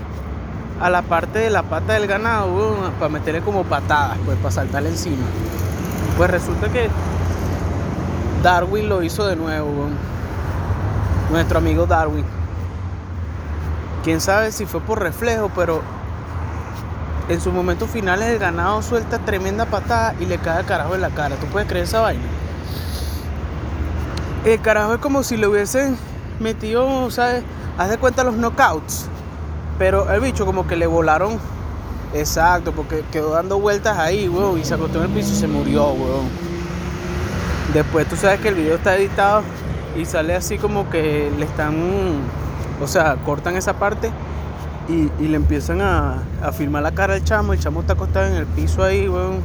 a 0.81 0.91
la 0.91 1.03
parte 1.03 1.39
de 1.39 1.49
la 1.49 1.63
pata 1.63 1.93
del 1.93 2.09
ganado, 2.09 2.53
weón, 2.53 2.93
para 2.99 3.09
meterle 3.09 3.41
como 3.41 3.63
patadas, 3.63 4.19
pues, 4.25 4.37
para 4.39 4.51
saltarle 4.51 4.89
encima. 4.89 5.25
Pues 6.17 6.31
resulta 6.31 6.69
que 6.69 6.89
Darwin 8.43 8.89
lo 8.89 9.03
hizo 9.03 9.27
de 9.27 9.37
nuevo. 9.37 9.89
Nuestro 11.31 11.59
amigo 11.59 11.87
Darwin. 11.87 12.25
Quién 14.05 14.21
sabe 14.21 14.53
si 14.53 14.67
fue 14.67 14.81
por 14.81 15.01
reflejo, 15.01 15.51
pero 15.55 15.81
en 17.29 17.41
sus 17.41 17.53
momentos 17.53 17.89
finales 17.89 18.29
el 18.29 18.39
ganado 18.39 18.83
suelta 18.83 19.21
tremenda 19.21 19.65
patada 19.67 20.15
y 20.21 20.27
le 20.27 20.39
cae 20.39 20.61
el 20.61 20.67
carajo 20.67 20.95
en 20.95 21.01
la 21.01 21.11
cara. 21.11 21.37
¿Tú 21.37 21.47
puedes 21.47 21.69
creer 21.69 21.85
esa 21.85 22.01
vaina? 22.01 22.25
El 24.45 24.61
carajo 24.61 24.95
es 24.95 25.01
como 25.01 25.23
si 25.23 25.37
le 25.37 25.47
hubiesen 25.47 25.97
metido, 26.41 27.11
¿sabes? 27.11 27.45
Haz 27.79 27.91
de 27.91 27.99
cuenta 27.99 28.25
los 28.25 28.35
knockouts. 28.35 29.07
Pero 29.79 30.13
el 30.13 30.21
bicho 30.21 30.45
como 30.45 30.67
que 30.67 30.77
le 30.77 30.87
volaron. 30.87 31.39
Exacto, 32.15 32.73
porque 32.73 33.05
quedó 33.11 33.31
dando 33.31 33.59
vueltas 33.59 33.99
ahí, 33.99 34.29
weón, 34.29 34.59
y 34.59 34.65
se 34.65 34.75
acostó 34.75 34.99
en 34.99 35.05
el 35.05 35.11
piso 35.11 35.33
y 35.33 35.37
se 35.37 35.49
murió, 35.49 35.93
weón. 35.93 36.29
Después 37.73 38.07
tú 38.07 38.17
sabes 38.17 38.41
que 38.41 38.49
el 38.49 38.55
video 38.55 38.77
está 38.77 38.97
editado 38.97 39.43
y 39.97 40.05
sale 40.05 40.35
así 40.35 40.59
como 40.59 40.91
que 40.91 41.33
le 41.39 41.47
están, 41.47 41.75
o 42.83 42.87
sea, 42.87 43.17
cortan 43.25 43.57
esa 43.57 43.75
parte 43.75 44.11
y, 44.89 45.27
le 45.27 45.37
empiezan 45.37 45.81
a, 45.81 46.23
a 46.43 46.53
filmar 46.53 46.83
la 46.83 46.93
cara 46.93 47.15
al 47.15 47.25
chamo. 47.25 47.55
El 47.55 47.61
chamo 47.61 47.81
está 47.81 47.95
acostado 47.95 48.27
en 48.27 48.35
el 48.35 48.47
piso 48.47 48.85
ahí, 48.85 49.09
weón, 49.09 49.41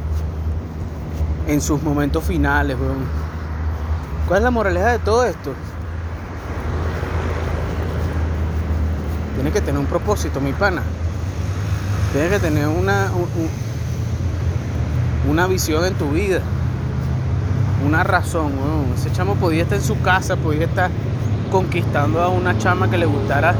en 1.46 1.62
sus 1.62 1.82
momentos 1.82 2.22
finales, 2.24 2.76
weón. 2.78 3.06
¿Cuál 4.26 4.40
es 4.40 4.44
la 4.44 4.50
moraleja 4.50 4.92
de 4.92 4.98
todo 4.98 5.24
esto? 5.24 5.54
Tiene 9.36 9.52
que 9.52 9.62
tener 9.62 9.80
un 9.80 9.86
propósito, 9.86 10.38
mi 10.38 10.52
pana. 10.52 10.82
Tienes 12.12 12.30
que 12.32 12.38
tener 12.38 12.66
una, 12.68 13.10
un- 13.14 13.28
un- 13.42 15.30
una 15.30 15.46
visión 15.46 15.84
en 15.84 15.94
tu 15.94 16.10
vida. 16.10 16.40
Una 17.86 18.02
razón, 18.02 18.52
weón. 18.58 18.92
Ese 18.96 19.12
chamo 19.12 19.34
podía 19.34 19.62
estar 19.62 19.78
en 19.78 19.84
su 19.84 20.00
casa, 20.00 20.36
podía 20.36 20.64
estar 20.64 20.90
conquistando 21.52 22.20
a 22.22 22.28
una 22.28 22.56
chama 22.58 22.90
que 22.90 22.98
le 22.98 23.06
gustara 23.06 23.54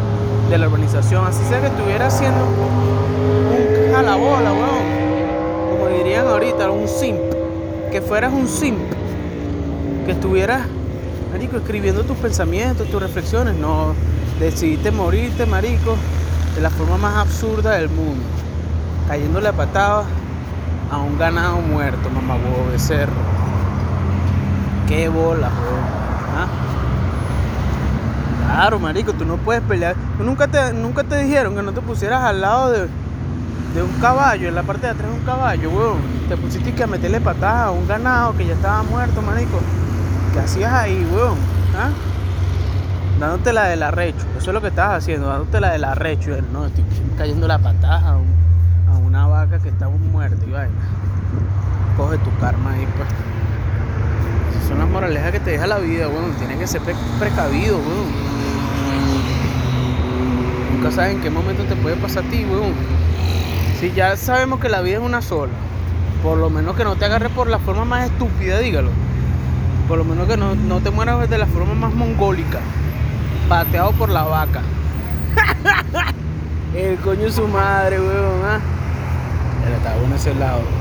de 0.51 0.59
la 0.59 0.67
urbanización. 0.69 1.27
Así 1.27 1.45
sea 1.49 1.61
que 1.61 1.67
estuviera 1.69 2.07
haciendo 2.07 2.45
un 2.47 3.93
jalabola, 3.95 4.53
weón. 4.53 4.89
Como 5.71 5.89
dirían 5.97 6.27
ahorita, 6.27 6.71
un 6.71 6.89
simp. 6.89 7.19
Que 7.93 8.01
fueras 8.01 8.33
un 8.33 8.49
simp. 8.49 8.79
Que 10.07 10.13
estuvieras, 10.13 10.63
marico, 11.33 11.59
escribiendo 11.59 12.03
tus 12.03 12.17
pensamientos, 12.17 12.89
tus 12.91 13.01
reflexiones. 13.01 13.55
No, 13.57 13.95
decidiste 14.41 14.91
morirte, 14.91 15.45
marico, 15.47 15.97
de 16.55 16.63
la 16.63 16.71
forma 16.71 16.97
más 16.97 17.17
absurda 17.19 17.73
del 17.73 17.89
mundo. 17.91 18.23
Cayéndole 19.09 19.49
a 19.49 19.53
patadas 19.53 20.05
a 20.93 20.99
un 20.99 21.19
ganado 21.19 21.57
muerto, 21.63 22.11
mamá 22.11 22.35
huevo 22.35 22.71
de 22.71 22.79
cerro. 22.79 23.13
Qué 24.87 25.09
bola. 25.09 25.49
¿Ah? 26.37 26.47
Claro, 28.45 28.79
marico, 28.79 29.15
tú 29.15 29.25
no 29.25 29.37
puedes 29.39 29.63
pelear. 29.63 29.97
¿Tú 30.19 30.25
nunca 30.25 30.47
te, 30.47 30.73
nunca 30.75 31.05
te 31.05 31.23
dijeron 31.23 31.55
que 31.55 31.63
no 31.63 31.73
te 31.73 31.81
pusieras 31.81 32.23
al 32.23 32.43
lado 32.43 32.71
de, 32.71 32.89
de 33.75 33.83
un 33.83 33.93
caballo, 34.01 34.49
en 34.49 34.55
la 34.55 34.63
parte 34.63 34.87
de 34.87 34.93
atrás 34.93 35.11
de 35.11 35.19
un 35.19 35.25
caballo, 35.25 35.71
weón. 35.71 35.99
Te 36.29 36.37
pusiste 36.37 36.73
que 36.73 36.83
a 36.83 36.87
meterle 36.87 37.21
patadas 37.21 37.69
a 37.69 37.71
un 37.71 37.87
ganado 37.87 38.37
que 38.37 38.47
ya 38.47 38.55
estaba 38.55 38.83
muerto, 38.83 39.23
marico. 39.23 39.59
¿Qué 40.33 40.41
hacías 40.41 40.73
ahí, 40.73 41.07
weón? 41.13 41.37
¿Ah? 41.79 41.91
Dándote 43.19 43.53
la 43.53 43.69
del 43.69 43.83
arrecho. 43.83 44.27
Eso 44.39 44.51
es 44.51 44.55
lo 44.55 44.61
que 44.61 44.69
estabas 44.69 45.03
haciendo, 45.03 45.29
dándote 45.29 45.61
la 45.61 45.73
del 45.73 45.85
arrecho. 45.85 46.31
No, 46.53 46.67
estoy 46.67 46.85
cayendo 47.17 47.49
la 47.49 47.59
patada 47.59 48.19
una 49.19 49.27
vaca 49.27 49.59
que 49.59 49.69
está 49.71 49.89
muerta 49.89 50.37
y 50.47 50.51
vaina. 50.51 50.71
Coge 51.97 52.19
tu 52.19 52.31
karma 52.39 52.71
ahí, 52.73 52.87
pues. 52.97 53.09
Esas 54.55 54.69
son 54.69 54.79
las 54.79 54.89
moralejas 54.89 55.33
que 55.33 55.41
te 55.41 55.51
deja 55.53 55.67
la 55.67 55.79
vida, 55.79 56.09
weón. 56.09 56.33
Tienes 56.39 56.59
que 56.59 56.67
ser 56.69 56.81
pre- 56.83 56.95
precavido, 57.19 57.79
weón. 57.79 58.07
Nunca 60.73 60.93
sabes 60.93 61.17
en 61.17 61.21
qué 61.21 61.31
momento 61.31 61.65
te 61.65 61.75
puede 61.75 61.97
pasar 61.97 62.25
a 62.25 62.29
ti, 62.29 62.45
weón. 62.45 62.73
Si 63.81 63.91
ya 63.93 64.17
sabemos 64.17 64.61
que 64.61 64.69
la 64.69 64.83
vida 64.83 64.99
es 64.99 65.03
una 65.03 65.21
sola, 65.21 65.53
por 66.23 66.39
lo 66.39 66.49
menos 66.51 66.77
que 66.77 66.85
no 66.85 66.95
te 66.95 67.05
agarres 67.07 67.31
por 67.33 67.49
la 67.49 67.59
forma 67.59 67.85
más 67.85 68.05
estúpida, 68.07 68.59
dígalo. 68.61 68.91
Por 69.89 69.99
lo 69.99 70.05
menos 70.05 70.29
que 70.29 70.37
no, 70.37 70.55
no 70.55 70.79
te 70.79 70.91
mueras 70.91 71.29
de 71.29 71.39
la 71.39 71.47
forma 71.47 71.75
más 71.75 71.93
mongólica. 71.93 72.61
Pateado 73.49 73.91
por 73.93 74.11
la 74.11 74.23
vaca. 74.23 74.61
El 76.77 76.97
coño 76.99 77.31
su 77.31 77.49
madre, 77.49 77.99
weón, 77.99 78.43
¿ah? 78.45 78.61
Pero 79.69 79.77
está 79.77 79.97
bueno 79.97 80.17
ese 80.17 80.35
lado. 80.35 80.78